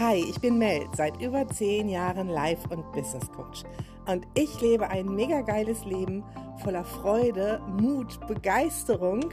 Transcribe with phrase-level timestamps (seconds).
[0.00, 3.64] Hi, ich bin Mel, seit über zehn Jahren Life- und Business Coach.
[4.06, 6.22] Und ich lebe ein mega geiles Leben
[6.62, 9.24] voller Freude, Mut, Begeisterung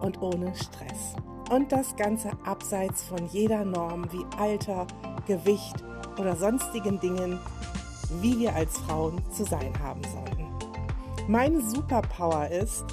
[0.00, 1.14] und ohne Stress.
[1.48, 4.88] Und das Ganze abseits von jeder Norm wie Alter,
[5.28, 5.84] Gewicht
[6.18, 7.38] oder sonstigen Dingen,
[8.20, 10.48] wie wir als Frauen zu sein haben sollten.
[11.28, 12.84] Meine Superpower ist,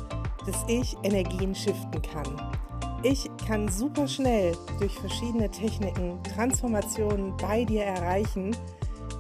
[0.45, 2.61] dass ich Energien shiften kann
[3.04, 8.55] ich kann super schnell durch verschiedene Techniken Transformationen bei dir erreichen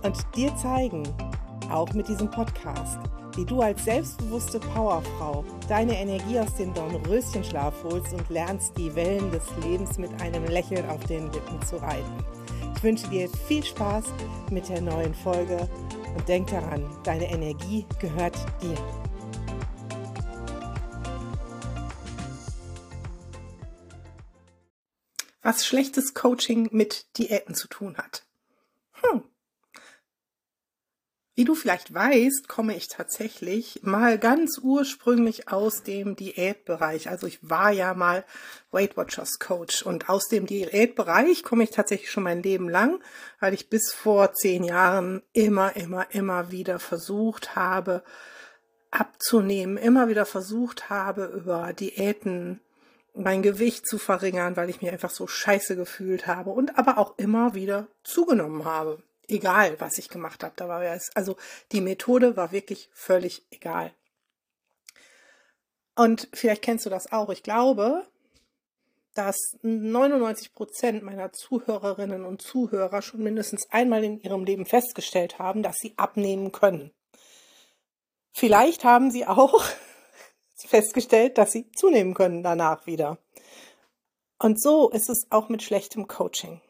[0.03, 1.03] und dir zeigen,
[1.69, 2.97] auch mit diesem Podcast,
[3.35, 9.29] wie du als selbstbewusste Powerfrau deine Energie aus dem Dornröschenschlaf holst und lernst, die Wellen
[9.31, 12.23] des Lebens mit einem Lächeln auf den Lippen zu reiten.
[12.77, 14.05] Ich wünsche dir viel Spaß
[14.49, 15.67] mit der neuen Folge
[16.15, 18.77] und denk daran, deine Energie gehört dir.
[25.41, 28.25] Was schlechtes Coaching mit Diäten zu tun hat.
[29.01, 29.23] Hm.
[31.33, 37.09] Wie du vielleicht weißt, komme ich tatsächlich mal ganz ursprünglich aus dem Diätbereich.
[37.09, 38.25] Also ich war ja mal
[38.69, 43.01] Weight Watchers Coach und aus dem Diätbereich komme ich tatsächlich schon mein Leben lang,
[43.39, 48.03] weil ich bis vor zehn Jahren immer, immer, immer wieder versucht habe,
[48.91, 52.59] abzunehmen, immer wieder versucht habe, über Diäten
[53.13, 57.17] mein Gewicht zu verringern, weil ich mich einfach so scheiße gefühlt habe und aber auch
[57.17, 59.01] immer wieder zugenommen habe.
[59.27, 61.37] Egal, was ich gemacht habe, da war es, also
[61.71, 63.93] die Methode war wirklich völlig egal.
[65.95, 67.29] Und vielleicht kennst du das auch.
[67.29, 68.05] Ich glaube,
[69.13, 75.63] dass 99 Prozent meiner Zuhörerinnen und Zuhörer schon mindestens einmal in ihrem Leben festgestellt haben,
[75.63, 76.91] dass sie abnehmen können.
[78.31, 79.63] Vielleicht haben sie auch
[80.67, 83.17] festgestellt, dass sie zunehmen können danach wieder.
[84.39, 86.61] Und so ist es auch mit schlechtem Coaching.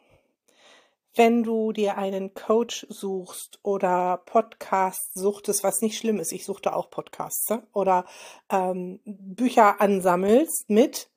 [1.13, 6.73] Wenn du dir einen Coach suchst oder Podcast suchtest, was nicht schlimm ist, ich suchte
[6.73, 7.67] auch Podcasts, ne?
[7.73, 8.05] oder
[8.49, 11.09] ähm, Bücher ansammelst mit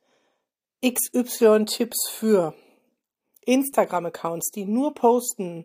[0.84, 2.54] XY-Tipps für
[3.46, 5.64] Instagram-Accounts, die nur posten,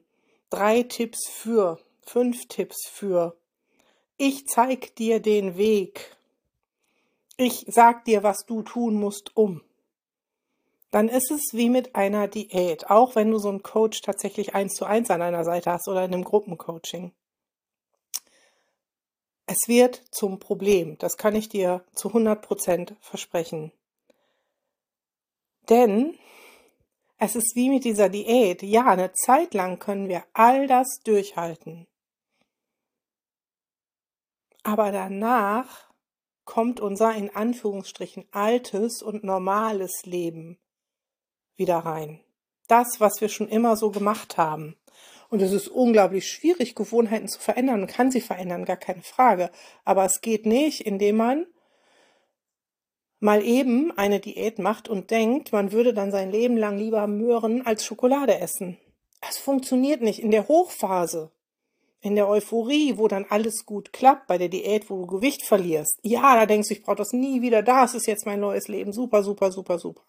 [0.50, 3.36] drei Tipps für, fünf Tipps für,
[4.18, 6.09] ich zeig dir den Weg,
[7.40, 9.62] ich sag dir, was du tun musst, um.
[10.92, 14.74] Dann ist es wie mit einer Diät, auch wenn du so einen Coach tatsächlich eins
[14.74, 17.14] zu eins an deiner Seite hast oder in einem Gruppencoaching.
[19.46, 23.72] Es wird zum Problem, das kann ich dir zu 100 Prozent versprechen.
[25.70, 26.18] Denn
[27.20, 28.64] es ist wie mit dieser Diät.
[28.64, 31.88] Ja, eine Zeit lang können wir all das durchhalten.
[34.64, 35.89] Aber danach
[36.50, 40.58] kommt unser in Anführungsstrichen altes und normales Leben
[41.56, 42.22] wieder rein.
[42.68, 44.76] Das, was wir schon immer so gemacht haben.
[45.30, 47.82] Und es ist unglaublich schwierig, Gewohnheiten zu verändern.
[47.82, 49.52] Man kann sie verändern, gar keine Frage.
[49.86, 51.46] Aber es geht nicht, indem man
[53.20, 57.64] mal eben eine Diät macht und denkt, man würde dann sein Leben lang lieber Möhren
[57.64, 58.80] als Schokolade essen.
[59.22, 61.32] Es funktioniert nicht in der Hochphase
[62.02, 66.00] in der Euphorie, wo dann alles gut klappt, bei der Diät, wo du Gewicht verlierst,
[66.02, 68.94] ja, da denkst du, ich brauche das nie wieder, das ist jetzt mein neues Leben,
[68.94, 70.02] super, super, super, super.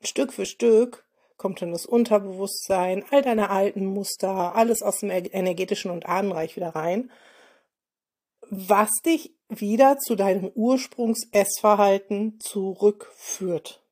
[0.00, 1.04] Und Stück für Stück
[1.36, 6.74] kommt dann das Unterbewusstsein, all deine alten Muster, alles aus dem energetischen und Ahnenreich wieder
[6.74, 7.10] rein,
[8.50, 13.83] was dich wieder zu deinem Ursprungs-Essverhalten zurückführt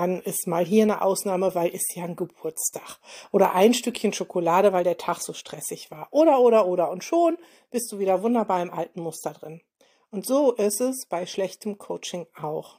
[0.00, 2.98] dann ist mal hier eine Ausnahme, weil ist ja ein Geburtstag.
[3.32, 6.08] Oder ein Stückchen Schokolade, weil der Tag so stressig war.
[6.10, 6.90] Oder, oder, oder.
[6.90, 7.36] Und schon
[7.70, 9.60] bist du wieder wunderbar im alten Muster drin.
[10.10, 12.78] Und so ist es bei schlechtem Coaching auch.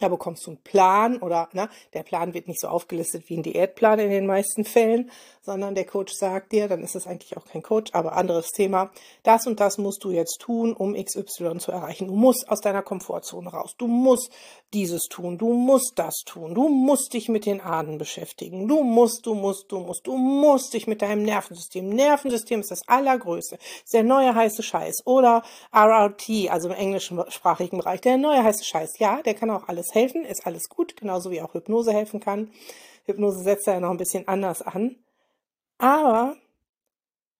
[0.00, 3.42] Da bekommst du einen Plan oder ne, der Plan wird nicht so aufgelistet wie ein
[3.42, 5.10] Diätplan in den meisten Fällen,
[5.42, 8.90] sondern der Coach sagt dir, dann ist es eigentlich auch kein Coach, aber anderes Thema,
[9.22, 12.08] das und das musst du jetzt tun, um XY zu erreichen.
[12.08, 13.74] Du musst aus deiner Komfortzone raus.
[13.78, 14.30] Du musst
[14.74, 18.66] dieses tun, du musst das tun, du musst dich mit den Ahnen beschäftigen.
[18.66, 21.88] Du musst, du musst, du musst, du musst dich mit deinem Nervensystem.
[21.88, 23.58] Nervensystem ist das allergrößte.
[23.84, 25.06] Ist der neue heiße Scheiß.
[25.06, 28.98] Oder RRT, also im englischsprachigen Bereich, der neue heiße Scheiß.
[28.98, 32.20] Ja, der kann auch alles alles helfen, ist alles gut, genauso wie auch Hypnose helfen
[32.20, 32.50] kann.
[33.04, 34.96] Hypnose setzt ja noch ein bisschen anders an.
[35.78, 36.36] Aber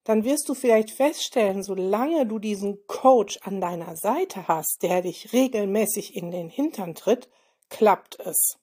[0.05, 5.33] dann wirst du vielleicht feststellen, solange du diesen Coach an deiner Seite hast, der dich
[5.33, 7.29] regelmäßig in den Hintern tritt,
[7.71, 8.59] klappt es.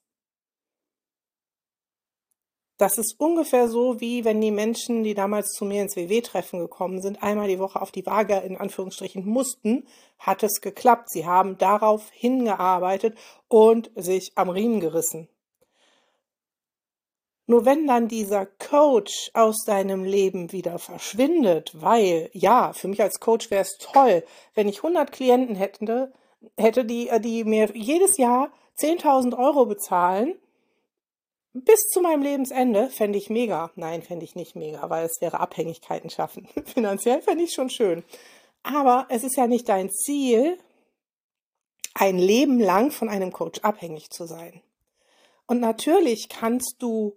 [2.76, 7.00] Das ist ungefähr so, wie wenn die Menschen, die damals zu mir ins WW-Treffen gekommen
[7.00, 9.86] sind, einmal die Woche auf die Waage in Anführungsstrichen mussten,
[10.18, 11.10] hat es geklappt.
[11.10, 13.16] Sie haben darauf hingearbeitet
[13.46, 15.28] und sich am Riemen gerissen.
[17.46, 23.20] Nur wenn dann dieser Coach aus deinem Leben wieder verschwindet, weil, ja, für mich als
[23.20, 24.24] Coach wäre es toll,
[24.54, 26.12] wenn ich 100 Klienten hätte,
[26.56, 30.34] hätte die, die mir jedes Jahr 10.000 Euro bezahlen,
[31.54, 33.70] bis zu meinem Lebensende, fände ich mega.
[33.76, 36.48] Nein, fände ich nicht mega, weil es wäre Abhängigkeiten schaffen.
[36.66, 38.04] Finanziell fände ich schon schön.
[38.64, 40.58] Aber es ist ja nicht dein Ziel,
[41.94, 44.62] ein Leben lang von einem Coach abhängig zu sein.
[45.46, 47.16] Und natürlich kannst du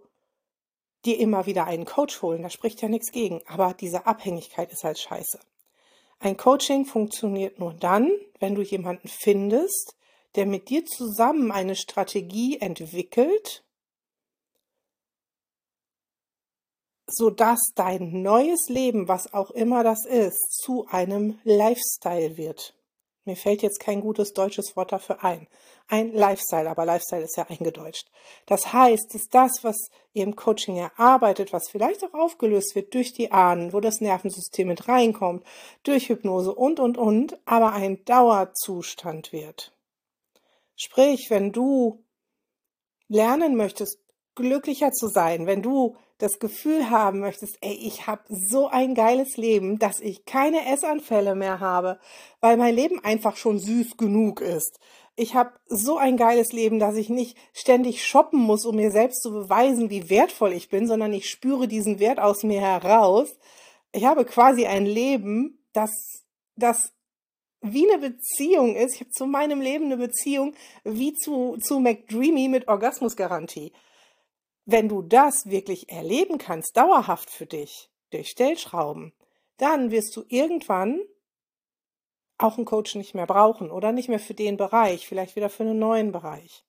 [1.05, 4.83] dir immer wieder einen Coach holen, da spricht ja nichts gegen, aber diese Abhängigkeit ist
[4.83, 5.39] halt scheiße.
[6.19, 9.95] Ein Coaching funktioniert nur dann, wenn du jemanden findest,
[10.35, 13.63] der mit dir zusammen eine Strategie entwickelt,
[17.07, 22.73] sodass dein neues Leben, was auch immer das ist, zu einem Lifestyle wird.
[23.27, 25.47] Mir fällt jetzt kein gutes deutsches Wort dafür ein.
[25.89, 28.09] Ein Lifestyle, aber Lifestyle ist ja eingedeutscht.
[28.45, 33.11] Das heißt, ist das, was ihr im Coaching erarbeitet, was vielleicht auch aufgelöst wird durch
[33.11, 35.45] die Ahnen, wo das Nervensystem mit reinkommt,
[35.83, 39.73] durch Hypnose und, und, und, aber ein Dauerzustand wird.
[40.77, 42.01] Sprich, wenn du
[43.09, 43.99] lernen möchtest,
[44.37, 49.35] glücklicher zu sein, wenn du das Gefühl haben möchtest, ey, ich habe so ein geiles
[49.35, 51.99] Leben, dass ich keine Essanfälle mehr habe,
[52.39, 54.79] weil mein Leben einfach schon süß genug ist.
[55.15, 59.21] Ich habe so ein geiles Leben, dass ich nicht ständig shoppen muss, um mir selbst
[59.21, 63.35] zu beweisen, wie wertvoll ich bin, sondern ich spüre diesen Wert aus mir heraus.
[63.91, 65.91] Ich habe quasi ein Leben, das,
[66.55, 66.93] das
[67.61, 68.95] wie eine Beziehung ist.
[68.95, 70.53] Ich habe zu meinem Leben eine Beziehung
[70.83, 73.73] wie zu, zu McDreamy mit Orgasmusgarantie.
[74.69, 79.13] Wenn du das wirklich erleben kannst, dauerhaft für dich, durch Stellschrauben,
[79.55, 80.99] dann wirst du irgendwann
[82.37, 85.63] auch einen Coach nicht mehr brauchen oder nicht mehr für den Bereich, vielleicht wieder für
[85.63, 86.65] einen neuen Bereich.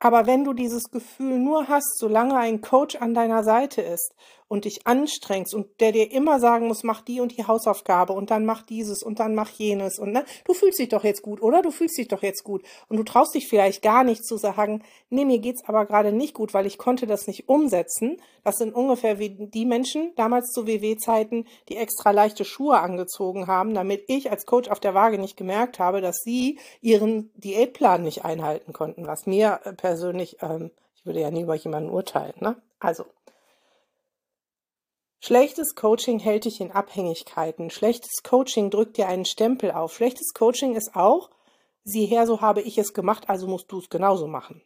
[0.00, 4.12] Aber wenn du dieses Gefühl nur hast, solange ein Coach an deiner Seite ist
[4.48, 8.30] und dich anstrengst und der dir immer sagen muss, mach die und die Hausaufgabe und
[8.30, 11.42] dann mach dieses und dann mach jenes und ne, du fühlst dich doch jetzt gut,
[11.42, 11.62] oder?
[11.62, 14.82] Du fühlst dich doch jetzt gut und du traust dich vielleicht gar nicht zu sagen,
[15.10, 18.18] nee, mir geht's aber gerade nicht gut, weil ich konnte das nicht umsetzen.
[18.44, 23.74] Das sind ungefähr wie die Menschen damals zu WW-Zeiten, die extra leichte Schuhe angezogen haben,
[23.74, 28.24] damit ich als Coach auf der Waage nicht gemerkt habe, dass sie ihren Diätplan nicht
[28.24, 32.34] einhalten konnten, was mir äh, persönlich, ähm, ich würde ja nie über jemanden urteilen.
[32.40, 32.56] Ne?
[32.78, 33.04] Also,
[35.20, 37.70] schlechtes Coaching hält dich in Abhängigkeiten.
[37.70, 39.94] Schlechtes Coaching drückt dir einen Stempel auf.
[39.94, 41.30] Schlechtes Coaching ist auch,
[41.84, 44.62] sieh her, so habe ich es gemacht, also musst du es genauso machen.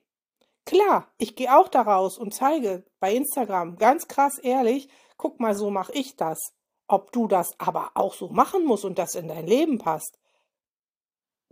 [0.67, 5.71] Klar, ich gehe auch daraus und zeige bei Instagram ganz krass ehrlich, guck mal, so
[5.71, 6.39] mache ich das.
[6.87, 10.19] Ob du das aber auch so machen musst und das in dein Leben passt,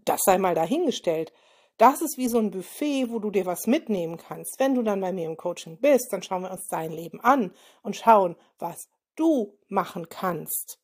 [0.04, 1.32] das sei mal dahingestellt.
[1.78, 4.58] Das ist wie so ein Buffet, wo du dir was mitnehmen kannst.
[4.58, 7.52] Wenn du dann bei mir im Coaching bist, dann schauen wir uns dein Leben an
[7.82, 10.80] und schauen, was du machen kannst.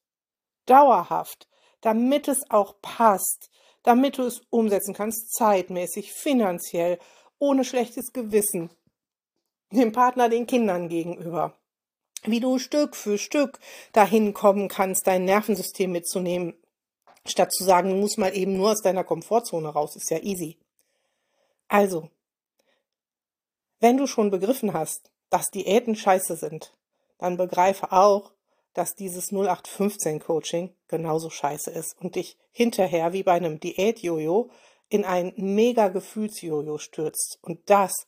[0.67, 1.49] Dauerhaft,
[1.81, 3.51] damit es auch passt,
[3.83, 7.01] damit du es umsetzen kannst, zeitmäßig, finanziell,
[7.39, 8.71] ohne schlechtes Gewissen,
[9.73, 11.59] dem Partner, den Kindern gegenüber.
[12.23, 13.59] Wie du Stück für Stück
[13.93, 16.55] dahin kommen kannst, dein Nervensystem mitzunehmen,
[17.27, 20.57] statt zu sagen, du musst mal eben nur aus deiner Komfortzone raus, ist ja easy.
[21.75, 22.09] Also,
[23.81, 26.73] wenn du schon begriffen hast, dass Diäten scheiße sind,
[27.19, 28.31] dann begreife auch,
[28.75, 34.51] dass dieses 0815 Coaching genauso scheiße ist und dich hinterher wie bei einem Diät-Jojo
[34.89, 37.41] in ein mega Gefühlsjojo stürzt.
[37.43, 38.07] Und das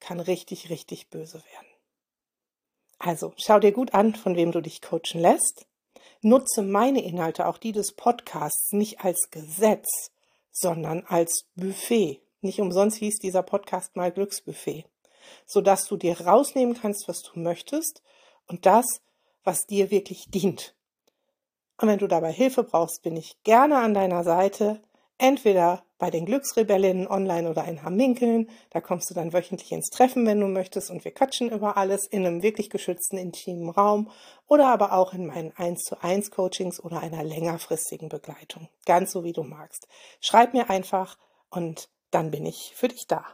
[0.00, 1.68] kann richtig, richtig böse werden.
[2.98, 5.66] Also, schau dir gut an, von wem du dich coachen lässt.
[6.22, 10.12] Nutze meine Inhalte, auch die des Podcasts, nicht als Gesetz,
[10.50, 12.22] sondern als Buffet.
[12.42, 14.84] Nicht umsonst hieß dieser Podcast mal Glücksbuffet,
[15.46, 18.02] sodass du dir rausnehmen kannst, was du möchtest
[18.48, 19.00] und das,
[19.44, 20.74] was dir wirklich dient.
[21.80, 24.82] Und wenn du dabei Hilfe brauchst, bin ich gerne an deiner Seite,
[25.18, 28.50] entweder bei den Glücksrebellinnen online oder in Hamminkeln.
[28.70, 32.08] Da kommst du dann wöchentlich ins Treffen, wenn du möchtest, und wir quatschen über alles
[32.08, 34.10] in einem wirklich geschützten, intimen Raum
[34.48, 38.68] oder aber auch in meinen 1 zu 1 Coachings oder einer längerfristigen Begleitung.
[38.84, 39.86] Ganz so wie du magst.
[40.20, 41.18] Schreib mir einfach
[41.50, 43.26] und dann bin ich für dich da.